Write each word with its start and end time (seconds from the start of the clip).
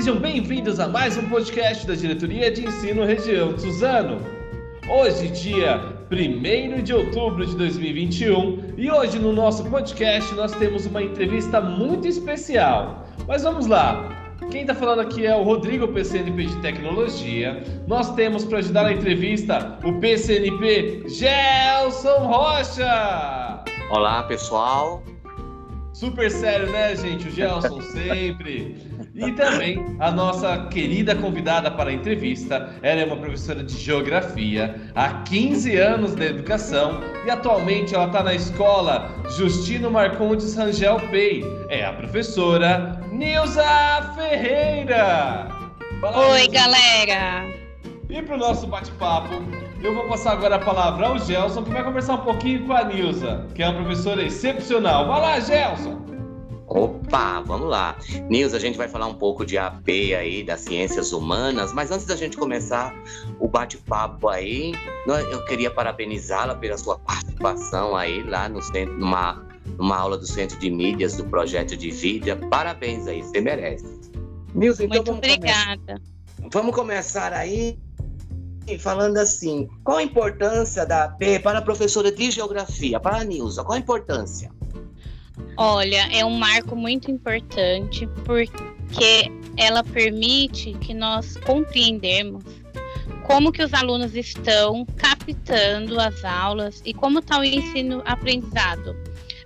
Sejam 0.00 0.16
bem-vindos 0.16 0.80
a 0.80 0.88
mais 0.88 1.18
um 1.18 1.28
podcast 1.28 1.86
da 1.86 1.94
Diretoria 1.94 2.50
de 2.50 2.66
Ensino 2.66 3.04
Região 3.04 3.52
de 3.52 3.60
Suzano. 3.60 4.16
Hoje, 4.88 5.28
dia 5.28 5.78
1 6.10 6.82
de 6.82 6.94
outubro 6.94 7.44
de 7.44 7.54
2021, 7.54 8.76
e 8.78 8.90
hoje 8.90 9.18
no 9.18 9.30
nosso 9.30 9.62
podcast 9.68 10.34
nós 10.34 10.52
temos 10.52 10.86
uma 10.86 11.02
entrevista 11.02 11.60
muito 11.60 12.08
especial. 12.08 13.06
Mas 13.28 13.42
vamos 13.42 13.66
lá, 13.66 14.08
quem 14.50 14.62
está 14.62 14.74
falando 14.74 15.00
aqui 15.00 15.26
é 15.26 15.36
o 15.36 15.42
Rodrigo 15.42 15.86
PCNP 15.88 16.46
de 16.46 16.56
Tecnologia. 16.62 17.62
Nós 17.86 18.14
temos 18.14 18.46
para 18.46 18.56
ajudar 18.56 18.84
na 18.84 18.94
entrevista 18.94 19.78
o 19.84 20.00
PCNP 20.00 21.10
Gelson 21.10 22.26
Rocha. 22.26 23.62
Olá, 23.90 24.22
pessoal. 24.22 25.02
Super 25.92 26.30
sério, 26.30 26.72
né, 26.72 26.96
gente? 26.96 27.28
O 27.28 27.30
Gelson 27.30 27.82
sempre. 27.82 28.78
E 29.14 29.32
também 29.32 29.96
a 29.98 30.10
nossa 30.10 30.66
querida 30.66 31.14
convidada 31.16 31.70
para 31.70 31.90
a 31.90 31.92
entrevista. 31.92 32.70
Ela 32.80 33.00
é 33.00 33.04
uma 33.04 33.16
professora 33.16 33.62
de 33.62 33.76
geografia 33.76 34.80
há 34.94 35.22
15 35.24 35.76
anos 35.76 36.14
de 36.14 36.24
educação 36.26 37.00
e 37.26 37.30
atualmente 37.30 37.94
ela 37.94 38.06
está 38.06 38.22
na 38.22 38.34
escola 38.34 39.10
Justino 39.36 39.90
Marcondes 39.90 40.54
Rangel 40.54 41.00
Pei. 41.10 41.44
É 41.68 41.84
a 41.84 41.92
professora 41.92 43.00
Nilza 43.10 43.64
Ferreira. 44.14 45.48
Fala, 46.00 46.28
Oi, 46.28 46.42
Nilza. 46.42 46.52
galera. 46.52 47.60
E 48.08 48.22
para 48.22 48.36
o 48.36 48.38
nosso 48.38 48.66
bate-papo, 48.66 49.34
eu 49.82 49.94
vou 49.94 50.06
passar 50.08 50.32
agora 50.32 50.56
a 50.56 50.58
palavra 50.58 51.06
ao 51.08 51.18
Gelson, 51.18 51.62
que 51.62 51.70
vai 51.70 51.82
conversar 51.82 52.14
um 52.14 52.18
pouquinho 52.18 52.66
com 52.66 52.72
a 52.72 52.84
Nilza, 52.84 53.46
que 53.54 53.62
é 53.62 53.68
uma 53.68 53.82
professora 53.82 54.22
excepcional. 54.22 55.08
Vai 55.08 55.20
lá, 55.20 55.40
Gelson! 55.40 56.00
Opa, 56.70 57.40
vamos 57.40 57.68
lá. 57.68 57.98
Nilza, 58.28 58.56
a 58.56 58.60
gente 58.60 58.78
vai 58.78 58.88
falar 58.88 59.08
um 59.08 59.14
pouco 59.14 59.44
de 59.44 59.58
AP 59.58 59.88
aí, 60.16 60.44
das 60.44 60.60
ciências 60.60 61.12
humanas, 61.12 61.72
mas 61.72 61.90
antes 61.90 62.06
da 62.06 62.14
gente 62.14 62.36
começar 62.36 62.94
o 63.40 63.48
bate-papo 63.48 64.28
aí, 64.28 64.72
eu 65.32 65.44
queria 65.46 65.68
parabenizá-la 65.68 66.54
pela 66.54 66.78
sua 66.78 66.96
participação 67.00 67.96
aí 67.96 68.22
lá 68.22 68.48
no 68.48 68.62
centro, 68.62 68.96
numa, 68.96 69.44
numa 69.76 69.96
aula 69.96 70.16
do 70.16 70.24
Centro 70.24 70.56
de 70.60 70.70
Mídias 70.70 71.16
do 71.16 71.24
Projeto 71.24 71.76
de 71.76 71.90
Vida. 71.90 72.36
Parabéns 72.48 73.08
aí, 73.08 73.20
você 73.20 73.40
merece. 73.40 74.00
Nilza, 74.54 74.84
então 74.84 74.98
Muito 74.98 75.06
vamos 75.06 75.18
obrigada. 75.18 76.00
Começar. 76.36 76.50
Vamos 76.52 76.74
começar 76.74 77.32
aí 77.32 77.80
falando 78.78 79.16
assim, 79.16 79.68
qual 79.82 79.98
a 79.98 80.02
importância 80.04 80.86
da 80.86 81.06
AP 81.06 81.42
para 81.42 81.58
a 81.58 81.62
professora 81.62 82.12
de 82.12 82.30
geografia, 82.30 83.00
para 83.00 83.16
a 83.16 83.24
Nilza? 83.24 83.64
Qual 83.64 83.74
a 83.74 83.80
importância? 83.80 84.52
Olha, 85.62 86.08
é 86.10 86.24
um 86.24 86.38
marco 86.38 86.74
muito 86.74 87.10
importante 87.10 88.08
porque 88.24 89.30
ela 89.58 89.84
permite 89.84 90.72
que 90.80 90.94
nós 90.94 91.36
compreendemos 91.36 92.42
como 93.26 93.52
que 93.52 93.62
os 93.62 93.74
alunos 93.74 94.16
estão 94.16 94.86
captando 94.96 96.00
as 96.00 96.24
aulas 96.24 96.80
e 96.82 96.94
como 96.94 97.18
está 97.18 97.38
o 97.38 97.44
ensino-aprendizado. 97.44 98.96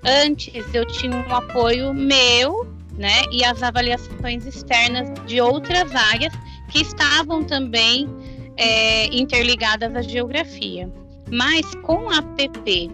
Antes 0.05 0.73
eu 0.73 0.87
tinha 0.87 1.17
um 1.17 1.35
apoio 1.35 1.93
meu, 1.93 2.73
né, 2.97 3.25
e 3.33 3.45
as 3.45 3.61
avaliações 3.61 4.47
externas 4.47 5.09
de 5.27 5.41
outras 5.41 5.93
áreas 5.97 6.33
que 6.71 6.83
estavam 6.83 7.43
também 7.43 8.09
é, 8.57 9.07
interligadas 9.07 9.97
à 9.97 10.01
geografia. 10.01 10.89
Mas 11.29 11.75
com 11.83 12.09
a 12.09 12.19
APP 12.19 12.93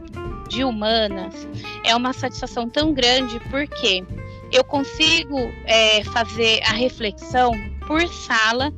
de 0.51 0.65
humanas 0.65 1.49
é 1.85 1.95
uma 1.95 2.13
satisfação 2.13 2.69
tão 2.69 2.93
grande 2.93 3.41
porque 3.51 4.05
eu 4.53 4.65
consigo 4.65 5.39
é, 5.65 6.03
fazer 6.05 6.61
a 6.65 6.73
reflexão 6.73 7.53
por 7.87 8.07
sala 8.09 8.73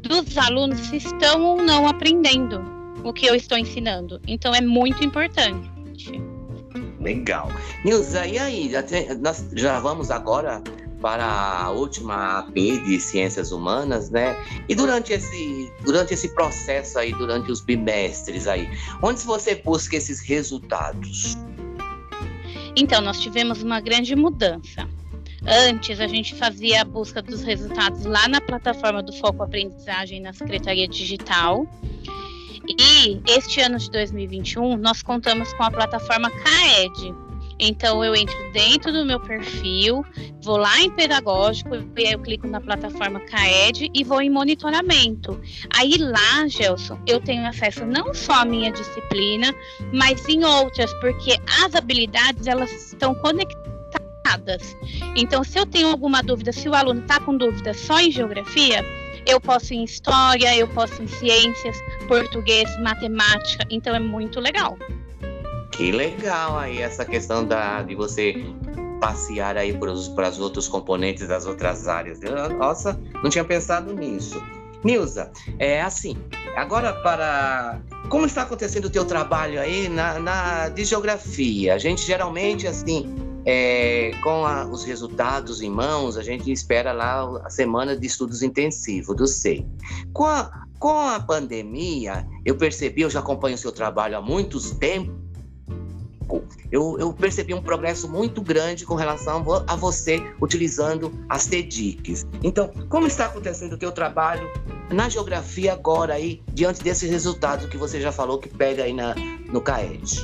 dos 0.00 0.38
alunos 0.38 0.78
se 0.78 0.96
estão 0.96 1.42
ou 1.42 1.62
não 1.62 1.86
aprendendo 1.86 2.62
o 3.04 3.12
que 3.12 3.26
eu 3.26 3.34
estou 3.34 3.58
ensinando. 3.58 4.20
Então 4.26 4.54
é 4.54 4.60
muito 4.60 5.04
importante. 5.04 5.70
Legal. 7.00 7.50
Nilza, 7.84 8.24
e 8.26 8.38
aí? 8.38 8.70
Nós 9.20 9.48
já 9.54 9.80
vamos 9.80 10.10
agora 10.10 10.62
para 11.02 11.26
a 11.26 11.70
última 11.70 12.38
AP 12.38 12.54
de 12.54 13.00
Ciências 13.00 13.50
Humanas, 13.50 14.08
né? 14.08 14.36
E 14.68 14.74
durante 14.74 15.12
esse, 15.12 15.70
durante 15.82 16.14
esse 16.14 16.32
processo 16.32 16.98
aí, 16.98 17.12
durante 17.12 17.50
os 17.50 17.60
bimestres 17.60 18.46
aí, 18.46 18.70
onde 19.02 19.20
você 19.22 19.56
busca 19.56 19.96
esses 19.96 20.20
resultados? 20.20 21.36
Então, 22.76 23.02
nós 23.02 23.20
tivemos 23.20 23.62
uma 23.62 23.80
grande 23.80 24.14
mudança. 24.14 24.88
Antes, 25.44 25.98
a 25.98 26.06
gente 26.06 26.36
fazia 26.36 26.82
a 26.82 26.84
busca 26.84 27.20
dos 27.20 27.42
resultados 27.42 28.04
lá 28.04 28.28
na 28.28 28.40
plataforma 28.40 29.02
do 29.02 29.12
Foco 29.12 29.42
Aprendizagem 29.42 30.20
na 30.20 30.32
Secretaria 30.32 30.86
Digital. 30.86 31.66
E 32.68 33.20
este 33.26 33.60
ano 33.60 33.76
de 33.76 33.90
2021, 33.90 34.76
nós 34.76 35.02
contamos 35.02 35.52
com 35.54 35.64
a 35.64 35.70
plataforma 35.70 36.30
CAED, 36.30 37.12
então 37.58 38.04
eu 38.04 38.14
entro 38.14 38.36
dentro 38.52 38.92
do 38.92 39.04
meu 39.04 39.20
perfil, 39.20 40.04
vou 40.42 40.56
lá 40.56 40.80
em 40.80 40.90
pedagógico, 40.90 41.74
eu 41.74 42.18
clico 42.18 42.46
na 42.46 42.60
plataforma 42.60 43.20
CAED 43.20 43.90
e 43.94 44.04
vou 44.04 44.20
em 44.20 44.30
monitoramento. 44.30 45.40
Aí 45.74 45.96
lá, 45.98 46.46
Gelson, 46.48 46.98
eu 47.06 47.20
tenho 47.20 47.46
acesso 47.46 47.84
não 47.84 48.12
só 48.12 48.34
à 48.34 48.44
minha 48.44 48.70
disciplina, 48.72 49.54
mas 49.92 50.28
em 50.28 50.44
outras, 50.44 50.92
porque 50.94 51.38
as 51.64 51.74
habilidades 51.74 52.46
elas 52.46 52.70
estão 52.70 53.14
conectadas. 53.14 54.76
Então, 55.16 55.44
se 55.44 55.58
eu 55.58 55.66
tenho 55.66 55.88
alguma 55.88 56.22
dúvida, 56.22 56.52
se 56.52 56.68
o 56.68 56.74
aluno 56.74 57.00
está 57.00 57.20
com 57.20 57.36
dúvida 57.36 57.74
só 57.74 58.00
em 58.00 58.10
geografia, 58.10 58.84
eu 59.26 59.40
posso 59.40 59.74
em 59.74 59.84
história, 59.84 60.56
eu 60.56 60.66
posso 60.68 61.02
em 61.02 61.06
ciências, 61.06 61.76
português, 62.08 62.68
matemática, 62.80 63.64
então 63.70 63.94
é 63.94 64.00
muito 64.00 64.40
legal. 64.40 64.76
Que 65.72 65.90
legal 65.90 66.58
aí 66.58 66.80
essa 66.80 67.04
questão 67.04 67.44
da, 67.44 67.82
de 67.82 67.94
você 67.94 68.44
passear 69.00 69.56
aí 69.56 69.76
para 69.76 69.90
os 69.90 70.38
outros 70.38 70.68
componentes 70.68 71.26
das 71.26 71.44
outras 71.44 71.88
áreas. 71.88 72.20
Nossa, 72.56 72.98
não 73.22 73.28
tinha 73.28 73.44
pensado 73.44 73.92
nisso. 73.92 74.40
Nilza, 74.84 75.32
é 75.58 75.82
assim, 75.82 76.16
agora 76.56 76.92
para... 77.02 77.80
Como 78.08 78.26
está 78.26 78.42
acontecendo 78.42 78.86
o 78.86 78.90
teu 78.90 79.04
trabalho 79.04 79.60
aí 79.60 79.88
na, 79.88 80.18
na 80.18 80.68
de 80.68 80.84
geografia? 80.84 81.74
A 81.74 81.78
gente 81.78 82.04
geralmente, 82.04 82.66
assim, 82.66 83.14
é, 83.44 84.12
com 84.22 84.44
a, 84.44 84.66
os 84.66 84.84
resultados 84.84 85.62
em 85.62 85.70
mãos, 85.70 86.16
a 86.16 86.22
gente 86.22 86.50
espera 86.50 86.92
lá 86.92 87.42
a 87.44 87.50
semana 87.50 87.96
de 87.96 88.06
estudos 88.06 88.42
intensivos 88.42 89.16
do 89.16 89.26
SEI. 89.26 89.66
Com 90.12 90.26
a, 90.26 90.50
com 90.78 90.98
a 90.98 91.20
pandemia, 91.20 92.26
eu 92.44 92.56
percebi, 92.56 93.02
eu 93.02 93.10
já 93.10 93.20
acompanho 93.20 93.54
o 93.54 93.58
seu 93.58 93.72
trabalho 93.72 94.16
há 94.16 94.20
muitos 94.20 94.72
tempos, 94.72 95.14
eu, 96.70 96.96
eu 96.98 97.12
percebi 97.12 97.52
um 97.52 97.62
progresso 97.62 98.08
muito 98.08 98.40
grande 98.40 98.86
com 98.86 98.94
relação 98.94 99.44
a 99.66 99.76
você 99.76 100.22
utilizando 100.40 101.12
as 101.28 101.46
TEDICs. 101.46 102.26
Então, 102.42 102.68
como 102.88 103.06
está 103.06 103.26
acontecendo 103.26 103.74
o 103.74 103.78
teu 103.78 103.92
trabalho 103.92 104.48
na 104.90 105.08
geografia 105.08 105.72
agora 105.72 106.14
aí, 106.14 106.42
diante 106.52 106.82
desses 106.82 107.10
resultados 107.10 107.66
que 107.66 107.76
você 107.76 108.00
já 108.00 108.12
falou 108.12 108.38
que 108.38 108.48
pega 108.48 108.84
aí 108.84 108.92
na, 108.92 109.14
no 109.50 109.60
CAED? 109.60 110.20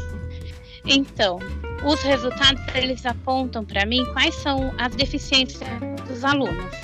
Então, 0.86 1.38
os 1.84 2.00
resultados 2.02 2.62
eles 2.74 3.04
apontam 3.04 3.64
para 3.64 3.84
mim 3.84 4.04
quais 4.12 4.34
são 4.36 4.72
as 4.78 4.94
deficiências 4.94 5.68
dos 6.06 6.24
alunos. 6.24 6.74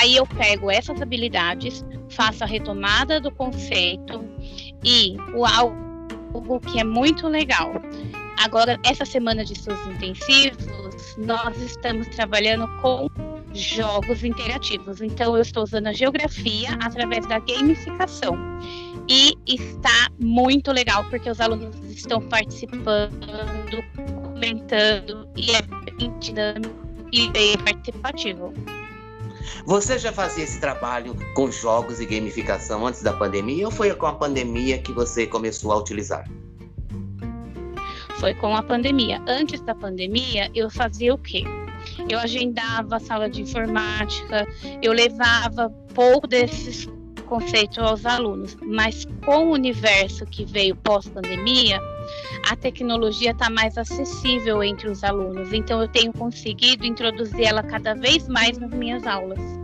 Aí 0.00 0.16
eu 0.16 0.26
pego 0.26 0.70
essas 0.70 1.00
habilidades, 1.00 1.84
faço 2.08 2.42
a 2.42 2.46
retomada 2.46 3.20
do 3.20 3.30
conceito 3.30 4.24
e 4.82 5.16
o 5.34 5.44
algo 5.44 6.60
que 6.60 6.80
é 6.80 6.84
muito 6.84 7.28
legal. 7.28 7.72
Agora, 8.38 8.78
essa 8.84 9.04
semana 9.04 9.44
de 9.44 9.52
estudos 9.52 9.86
intensivos, 9.86 11.16
nós 11.16 11.56
estamos 11.60 12.06
trabalhando 12.08 12.66
com 12.80 13.08
jogos 13.54 14.24
interativos. 14.24 15.00
Então, 15.00 15.36
eu 15.36 15.42
estou 15.42 15.62
usando 15.62 15.86
a 15.86 15.92
geografia 15.92 16.70
através 16.80 17.26
da 17.26 17.38
gamificação. 17.38 18.36
E 19.08 19.36
está 19.46 20.08
muito 20.18 20.72
legal, 20.72 21.04
porque 21.10 21.28
os 21.28 21.40
alunos 21.40 21.74
estão 21.90 22.20
participando, 22.20 23.12
comentando, 24.32 25.28
e 25.36 25.50
é 25.50 25.62
bem 25.62 26.18
dinâmico 26.18 26.74
e 27.12 27.28
bem 27.30 27.58
participativo. 27.58 28.54
Você 29.66 29.98
já 29.98 30.12
fazia 30.12 30.44
esse 30.44 30.60
trabalho 30.60 31.16
com 31.34 31.50
jogos 31.50 32.00
e 32.00 32.06
gamificação 32.06 32.86
antes 32.86 33.02
da 33.02 33.12
pandemia 33.12 33.66
ou 33.66 33.72
foi 33.72 33.92
com 33.94 34.06
a 34.06 34.14
pandemia 34.14 34.78
que 34.78 34.92
você 34.92 35.26
começou 35.26 35.72
a 35.72 35.76
utilizar? 35.76 36.28
Foi 38.22 38.34
com 38.34 38.54
a 38.54 38.62
pandemia. 38.62 39.20
Antes 39.26 39.60
da 39.62 39.74
pandemia, 39.74 40.48
eu 40.54 40.70
fazia 40.70 41.12
o 41.12 41.18
quê? 41.18 41.42
Eu 42.08 42.20
agendava 42.20 42.94
a 42.94 43.00
sala 43.00 43.28
de 43.28 43.42
informática, 43.42 44.46
eu 44.80 44.92
levava 44.92 45.68
pouco 45.92 46.28
desses 46.28 46.88
conceitos 47.26 47.78
aos 47.78 48.06
alunos, 48.06 48.56
mas 48.62 49.04
com 49.24 49.48
o 49.48 49.50
universo 49.50 50.24
que 50.24 50.44
veio 50.44 50.76
pós-pandemia, 50.76 51.80
a 52.48 52.54
tecnologia 52.54 53.32
está 53.32 53.50
mais 53.50 53.76
acessível 53.76 54.62
entre 54.62 54.88
os 54.88 55.02
alunos, 55.02 55.52
então 55.52 55.80
eu 55.80 55.88
tenho 55.88 56.12
conseguido 56.12 56.86
introduzir 56.86 57.44
ela 57.44 57.64
cada 57.64 57.92
vez 57.92 58.28
mais 58.28 58.56
nas 58.56 58.70
minhas 58.70 59.04
aulas. 59.04 59.61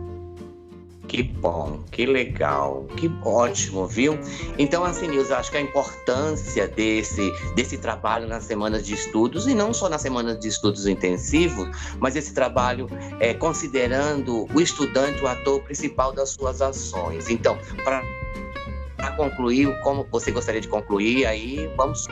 Que 1.09 1.23
bom, 1.23 1.83
que 1.91 2.05
legal, 2.05 2.85
que 2.95 3.11
ótimo, 3.25 3.87
viu? 3.87 4.15
Então, 4.59 4.85
assim, 4.85 5.07
Nilza, 5.07 5.37
acho 5.37 5.49
que 5.49 5.57
a 5.57 5.61
importância 5.61 6.67
desse, 6.67 7.33
desse 7.55 7.79
trabalho 7.79 8.27
nas 8.27 8.43
semanas 8.43 8.85
de 8.85 8.93
estudos, 8.93 9.47
e 9.47 9.55
não 9.55 9.73
só 9.73 9.89
nas 9.89 10.01
semanas 10.01 10.39
de 10.39 10.47
estudos 10.47 10.85
intensivos, 10.85 11.67
mas 11.99 12.15
esse 12.15 12.31
trabalho 12.31 12.87
é, 13.19 13.33
considerando 13.33 14.45
o 14.53 14.61
estudante 14.61 15.23
o 15.23 15.27
ator 15.27 15.59
principal 15.63 16.13
das 16.13 16.29
suas 16.29 16.61
ações. 16.61 17.27
Então, 17.27 17.57
para 17.83 18.03
concluir, 19.17 19.67
como 19.81 20.05
você 20.11 20.31
gostaria 20.31 20.61
de 20.61 20.67
concluir, 20.67 21.25
aí 21.25 21.67
vamos. 21.75 22.05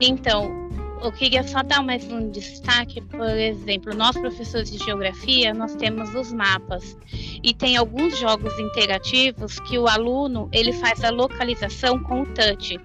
Então, 0.00 0.59
eu 1.02 1.12
queria 1.12 1.42
só 1.42 1.62
dar 1.62 1.82
mais 1.82 2.04
um 2.10 2.30
destaque, 2.30 3.00
por 3.00 3.28
exemplo, 3.28 3.94
nós 3.94 4.16
professores 4.16 4.70
de 4.70 4.78
geografia, 4.78 5.54
nós 5.54 5.74
temos 5.74 6.14
os 6.14 6.32
mapas 6.32 6.96
e 7.42 7.54
tem 7.54 7.76
alguns 7.76 8.18
jogos 8.18 8.58
interativos 8.58 9.58
que 9.60 9.78
o 9.78 9.88
aluno 9.88 10.48
ele 10.52 10.72
faz 10.72 11.02
a 11.02 11.10
localização 11.10 12.02
com 12.02 12.22
o 12.22 12.26
touch. 12.26 12.78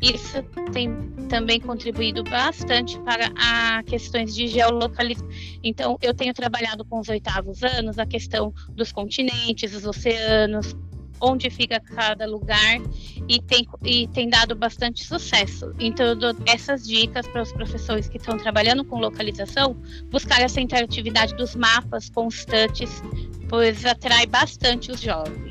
Isso 0.00 0.42
tem 0.72 0.94
também 1.28 1.58
contribuído 1.58 2.22
bastante 2.22 2.98
para 3.00 3.32
a 3.36 3.82
questões 3.82 4.32
de 4.34 4.46
geolocalização. 4.46 5.28
Então, 5.62 5.98
eu 6.00 6.14
tenho 6.14 6.32
trabalhado 6.32 6.84
com 6.84 7.00
os 7.00 7.08
oitavos 7.08 7.64
anos 7.64 7.98
a 7.98 8.06
questão 8.06 8.54
dos 8.70 8.92
continentes, 8.92 9.74
os 9.74 9.84
oceanos, 9.84 10.76
onde 11.20 11.50
fica 11.50 11.80
cada 11.80 12.26
lugar 12.26 12.80
e 13.28 13.40
tem, 13.40 13.66
e 13.84 14.06
tem 14.08 14.28
dado 14.28 14.54
bastante 14.54 15.04
sucesso. 15.04 15.74
Então, 15.78 16.06
eu 16.06 16.16
dou 16.16 16.34
essas 16.46 16.86
dicas 16.86 17.26
para 17.26 17.42
os 17.42 17.52
professores 17.52 18.08
que 18.08 18.16
estão 18.16 18.36
trabalhando 18.36 18.84
com 18.84 18.98
localização, 18.98 19.76
buscar 20.10 20.40
essa 20.40 20.60
interatividade 20.60 21.34
dos 21.34 21.54
mapas 21.54 22.08
constantes, 22.10 23.02
pois 23.48 23.84
atrai 23.84 24.26
bastante 24.26 24.90
os 24.90 25.00
jovens. 25.00 25.48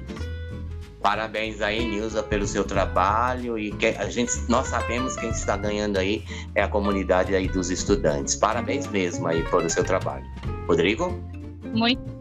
Parabéns 1.02 1.62
aí, 1.62 1.86
Nilza, 1.86 2.24
pelo 2.24 2.46
seu 2.46 2.66
trabalho 2.66 3.58
e 3.58 3.72
que 3.72 3.88
a 3.88 4.10
gente, 4.10 4.34
nós 4.50 4.68
sabemos 4.68 5.16
quem 5.16 5.30
está 5.30 5.56
ganhando 5.56 5.98
aí 5.98 6.26
é 6.54 6.64
a 6.64 6.68
comunidade 6.68 7.36
aí 7.36 7.48
dos 7.48 7.70
estudantes. 7.70 8.36
Parabéns 8.36 8.88
mesmo 8.88 9.28
aí 9.28 9.44
pelo 9.50 9.70
seu 9.70 9.84
trabalho. 9.84 10.26
Rodrigo? 10.68 11.18
Muito 11.64 12.17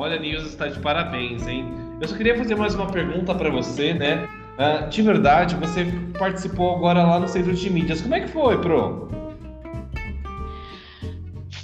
Olha, 0.00 0.16
Nilza 0.16 0.46
está 0.46 0.68
de 0.68 0.78
parabéns, 0.78 1.44
hein? 1.48 1.66
Eu 2.00 2.06
só 2.06 2.16
queria 2.16 2.38
fazer 2.38 2.54
mais 2.54 2.72
uma 2.72 2.86
pergunta 2.86 3.34
para 3.34 3.50
você, 3.50 3.92
né? 3.92 4.28
Uh, 4.56 4.88
de 4.88 5.02
verdade, 5.02 5.56
você 5.56 5.86
participou 6.16 6.76
agora 6.76 7.02
lá 7.02 7.18
no 7.18 7.26
Centro 7.26 7.52
de 7.52 7.68
Mídias. 7.68 8.00
Como 8.00 8.14
é 8.14 8.20
que 8.20 8.28
foi, 8.28 8.60
Pro? 8.60 9.10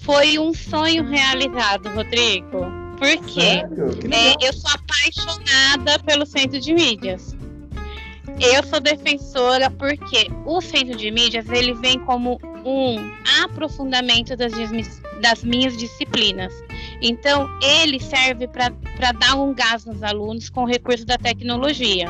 Foi 0.03 0.37
um 0.37 0.53
sonho 0.53 1.05
realizado, 1.05 1.89
Rodrigo. 1.91 2.67
Porque 2.99 3.41
é, 3.41 4.35
eu 4.43 4.53
sou 4.53 4.71
apaixonada 4.73 6.01
pelo 6.01 6.27
Centro 6.27 6.59
de 6.59 6.75
Mídias. 6.75 7.37
Eu 8.41 8.65
sou 8.65 8.81
defensora 8.81 9.71
porque 9.71 10.29
o 10.45 10.61
Centro 10.61 10.99
de 10.99 11.09
Mídias 11.13 11.49
ele 11.51 11.73
vem 11.75 12.01
como 12.01 12.41
um 12.65 12.97
aprofundamento 13.45 14.37
das, 14.37 14.53
das 15.21 15.45
minhas 15.45 15.77
disciplinas. 15.77 16.53
Então, 17.07 17.47
ele 17.61 18.01
serve 18.01 18.49
para 18.49 19.13
dar 19.13 19.35
um 19.35 19.53
gás 19.53 19.85
nos 19.85 20.03
alunos 20.03 20.49
com 20.49 20.63
o 20.63 20.67
recurso 20.67 21.05
da 21.05 21.19
tecnologia. 21.19 22.07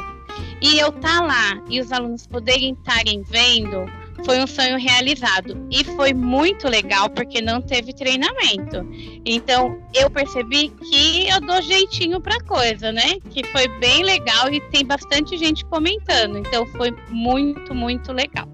E 0.63 0.79
eu 0.79 0.91
estar 0.91 1.19
tá 1.19 1.21
lá 1.21 1.61
e 1.69 1.81
os 1.81 1.91
alunos 1.91 2.29
poderem 2.29 2.75
estarem 2.75 3.21
vendo 3.23 3.91
foi 4.25 4.39
um 4.39 4.47
sonho 4.47 4.79
realizado. 4.79 5.67
E 5.69 5.83
foi 5.83 6.15
muito 6.15 6.69
legal 6.69 7.11
porque 7.11 7.43
não 7.43 7.61
teve 7.61 7.93
treinamento. 7.93 8.87
Então, 9.27 9.77
eu 9.93 10.09
percebi 10.09 10.69
que 10.69 11.29
eu 11.29 11.41
dou 11.41 11.61
jeitinho 11.61 12.21
para 12.21 12.39
coisa, 12.45 12.93
né? 12.93 13.19
Que 13.31 13.45
foi 13.49 13.67
bem 13.81 14.05
legal 14.05 14.49
e 14.53 14.61
tem 14.71 14.85
bastante 14.87 15.37
gente 15.37 15.65
comentando. 15.65 16.39
Então, 16.39 16.65
foi 16.67 16.95
muito, 17.11 17.75
muito 17.75 18.13
legal. 18.13 18.47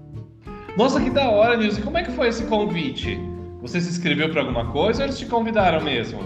Nossa, 0.75 0.99
que 0.99 1.11
da 1.11 1.29
hora, 1.29 1.55
Nilson. 1.55 1.83
Como 1.83 1.99
é 1.99 2.03
que 2.03 2.11
foi 2.11 2.29
esse 2.29 2.45
convite? 2.45 3.30
Você 3.61 3.79
se 3.79 3.89
inscreveu 3.89 4.29
para 4.31 4.41
alguma 4.41 4.71
coisa 4.71 5.03
ou 5.03 5.05
eles 5.07 5.19
te 5.19 5.25
convidaram 5.25 5.81
mesmo? 5.81 6.19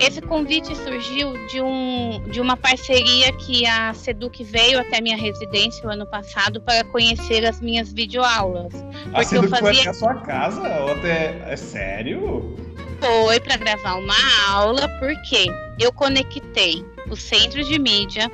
Esse 0.00 0.20
convite 0.20 0.74
surgiu 0.76 1.32
de, 1.46 1.60
um, 1.60 2.22
de 2.30 2.40
uma 2.40 2.56
parceria 2.56 3.32
que 3.32 3.64
a 3.64 3.94
Seduc 3.94 4.42
veio 4.42 4.80
até 4.80 5.00
minha 5.00 5.16
residência 5.16 5.86
o 5.86 5.90
ano 5.90 6.06
passado 6.06 6.60
para 6.60 6.84
conhecer 6.84 7.46
as 7.46 7.60
minhas 7.60 7.92
videoaulas. 7.92 8.72
A 9.12 9.22
Seduc 9.22 9.50
fazia... 9.50 9.72
foi 9.72 9.80
até 9.80 9.88
a 9.90 9.94
sua 9.94 10.14
casa? 10.16 10.80
Ou 10.80 10.92
até... 10.92 11.40
É 11.46 11.56
sério? 11.56 12.56
Foi 13.00 13.38
para 13.40 13.56
gravar 13.56 13.94
uma 13.94 14.14
aula, 14.50 14.88
porque 14.98 15.46
eu 15.78 15.92
conectei 15.92 16.84
o 17.08 17.16
centro 17.16 17.62
de 17.62 17.78
mídia 17.78 18.30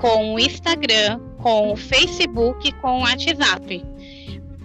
com 0.00 0.34
o 0.34 0.38
Instagram, 0.40 1.20
com 1.38 1.72
o 1.72 1.76
Facebook 1.76 2.68
e 2.68 2.72
com 2.72 2.98
o 2.98 3.00
WhatsApp. 3.02 3.84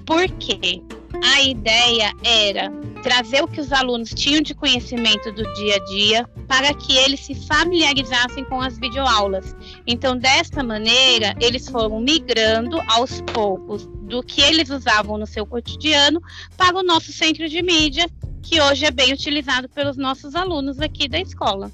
Por 0.06 0.28
quê? 0.40 0.81
A 1.24 1.42
ideia 1.42 2.13
era 2.24 2.72
trazer 3.02 3.42
o 3.44 3.48
que 3.48 3.60
os 3.60 3.72
alunos 3.72 4.10
tinham 4.13 4.42
de 4.42 4.54
conhecimento 4.54 5.31
do 5.31 5.44
dia 5.54 5.75
a 5.75 5.86
dia 5.86 6.30
para 6.48 6.74
que 6.74 6.96
eles 6.98 7.19
se 7.22 7.36
familiarizassem 7.48 8.44
com 8.46 8.62
as 8.62 8.78
videoaulas. 8.78 9.56
Então, 9.88 10.18
desta 10.18 10.63
maneira, 10.63 11.36
eles 11.40 11.68
foram 11.68 12.00
migrando 12.00 12.80
aos 12.88 13.22
poucos 13.34 13.88
do 14.04 14.22
que 14.22 14.42
eles 14.42 14.69
usavam 14.69 15.18
no 15.18 15.25
seu 15.25 15.46
cotidiano 15.46 16.22
para 16.58 16.78
o 16.78 16.84
nosso 16.84 17.12
centro 17.12 17.48
de 17.48 17.62
mídia, 17.62 18.10
que 18.44 18.62
hoje 18.62 18.86
é 18.86 18.92
bem 18.92 19.13
utilizado 19.13 19.69
pelos 19.69 19.98
nossos 19.98 20.36
alunos 20.36 20.80
aqui 20.80 21.08
da 21.08 21.19
escola. 21.19 21.72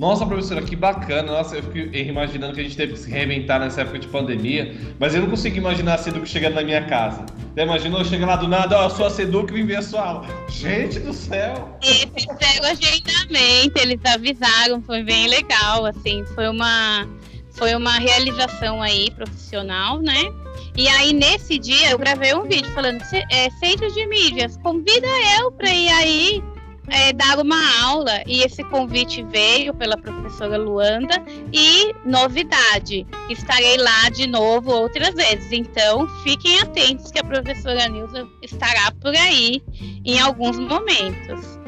Nossa, 0.00 0.24
professora, 0.24 0.62
que 0.62 0.74
bacana. 0.74 1.30
Nossa, 1.30 1.56
eu 1.56 1.62
fico 1.62 1.94
imaginando 1.94 2.54
que 2.54 2.60
a 2.60 2.62
gente 2.62 2.74
teve 2.74 2.94
que 2.94 2.98
se 3.00 3.10
reinventar 3.10 3.60
nessa 3.60 3.82
época 3.82 3.98
de 3.98 4.08
pandemia, 4.08 4.74
mas 4.98 5.14
eu 5.14 5.20
não 5.20 5.28
consigo 5.28 5.58
imaginar 5.58 5.96
a 5.96 5.98
Seduc 5.98 6.26
chegando 6.26 6.54
na 6.54 6.62
minha 6.62 6.82
casa. 6.86 7.26
Você 7.54 7.60
imaginou 7.60 8.02
chegar 8.02 8.26
lá 8.26 8.36
do 8.36 8.48
nada, 8.48 8.80
ó, 8.80 8.86
oh, 8.86 8.90
sou 8.90 9.04
a 9.04 9.10
Seduc, 9.10 9.52
vim 9.52 9.66
ver 9.66 9.76
a 9.76 9.82
sua 9.82 10.02
aula. 10.02 10.26
Gente 10.48 11.00
do 11.00 11.12
céu! 11.12 11.78
E 11.82 12.08
fizeram 12.18 12.70
agendamento, 12.70 13.78
eles 13.78 14.00
avisaram, 14.06 14.80
foi 14.80 15.02
bem 15.02 15.28
legal, 15.28 15.84
assim, 15.84 16.24
foi 16.34 16.48
uma, 16.48 17.06
foi 17.50 17.74
uma 17.74 17.98
realização 17.98 18.80
aí 18.80 19.10
profissional, 19.10 20.00
né? 20.00 20.32
E 20.78 20.88
aí, 20.88 21.12
nesse 21.12 21.58
dia, 21.58 21.90
eu 21.90 21.98
gravei 21.98 22.32
um 22.32 22.44
vídeo 22.44 22.70
falando, 22.70 23.02
é, 23.30 23.50
centro 23.50 23.92
de 23.92 24.06
mídias, 24.06 24.56
convida 24.62 25.06
eu 25.38 25.52
para 25.52 25.68
ir 25.68 25.90
aí 25.90 26.42
é, 26.90 27.12
dar 27.12 27.38
uma 27.38 27.56
aula 27.82 28.22
e 28.26 28.42
esse 28.42 28.62
convite 28.64 29.22
veio 29.22 29.72
pela 29.74 29.96
professora 29.96 30.56
Luanda 30.56 31.22
e 31.52 31.94
novidade, 32.04 33.06
estarei 33.28 33.76
lá 33.76 34.10
de 34.10 34.26
novo 34.26 34.70
outras 34.70 35.14
vezes. 35.14 35.52
Então 35.52 36.08
fiquem 36.22 36.60
atentos 36.60 37.10
que 37.10 37.18
a 37.18 37.24
professora 37.24 37.88
Nilza 37.88 38.26
estará 38.42 38.92
por 39.00 39.14
aí 39.14 39.62
em 40.04 40.18
alguns 40.18 40.58
momentos. 40.58 41.58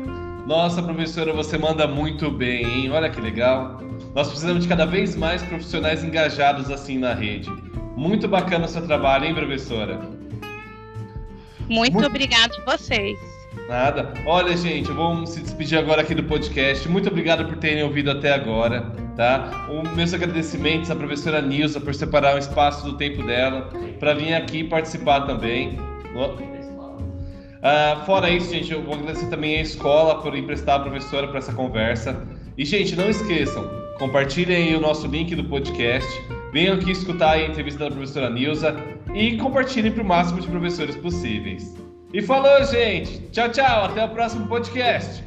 Nossa, 0.46 0.82
professora, 0.82 1.32
você 1.32 1.56
manda 1.56 1.86
muito 1.86 2.30
bem, 2.30 2.64
hein? 2.64 2.90
Olha 2.90 3.08
que 3.08 3.20
legal. 3.20 3.80
Nós 4.14 4.28
precisamos 4.28 4.64
de 4.64 4.68
cada 4.68 4.84
vez 4.84 5.14
mais 5.14 5.42
profissionais 5.42 6.02
engajados 6.02 6.70
assim 6.70 6.98
na 6.98 7.14
rede. 7.14 7.48
Muito 7.96 8.26
bacana 8.26 8.64
o 8.64 8.68
seu 8.68 8.84
trabalho, 8.84 9.26
hein, 9.26 9.34
professora? 9.34 10.00
Muito, 11.68 11.92
muito... 11.94 12.06
obrigado 12.06 12.52
a 12.66 12.76
vocês. 12.76 13.41
Nada. 13.68 14.12
Olha, 14.26 14.56
gente, 14.56 14.90
vamos 14.90 15.30
se 15.30 15.40
despedir 15.40 15.78
agora 15.78 16.02
aqui 16.02 16.14
do 16.14 16.24
podcast. 16.24 16.88
Muito 16.88 17.08
obrigado 17.08 17.46
por 17.46 17.56
terem 17.56 17.82
ouvido 17.82 18.10
até 18.10 18.32
agora, 18.32 18.92
tá? 19.16 19.68
Os 19.70 19.90
meus 19.94 20.12
agradecimentos 20.12 20.90
à 20.90 20.96
professora 20.96 21.40
Nilza 21.40 21.80
por 21.80 21.94
separar 21.94 22.34
um 22.34 22.38
espaço 22.38 22.84
do 22.84 22.96
tempo 22.96 23.22
dela 23.22 23.70
para 23.98 24.14
vir 24.14 24.34
aqui 24.34 24.64
participar 24.64 25.22
também. 25.22 25.78
Uh, 27.62 28.04
fora 28.04 28.28
isso, 28.28 28.50
gente, 28.50 28.72
eu 28.72 28.82
vou 28.82 28.94
agradecer 28.94 29.26
também 29.26 29.58
a 29.58 29.62
escola 29.62 30.20
por 30.20 30.36
emprestar 30.36 30.80
a 30.80 30.80
professora 30.80 31.28
para 31.28 31.38
essa 31.38 31.52
conversa. 31.52 32.26
E, 32.58 32.64
gente, 32.64 32.96
não 32.96 33.08
esqueçam, 33.08 33.64
compartilhem 33.98 34.74
o 34.74 34.80
nosso 34.80 35.06
link 35.06 35.34
do 35.36 35.44
podcast, 35.44 36.10
venham 36.52 36.74
aqui 36.74 36.90
escutar 36.90 37.32
a 37.32 37.46
entrevista 37.46 37.84
da 37.84 37.90
professora 37.90 38.28
Nilza 38.28 38.76
e 39.14 39.36
compartilhem 39.36 39.92
para 39.92 40.02
o 40.02 40.06
máximo 40.06 40.40
de 40.40 40.48
professores 40.48 40.96
possíveis. 40.96 41.81
E 42.12 42.20
falou, 42.20 42.62
gente. 42.64 43.18
Tchau, 43.30 43.48
tchau. 43.48 43.84
Até 43.86 44.04
o 44.04 44.08
próximo 44.10 44.46
podcast. 44.46 45.22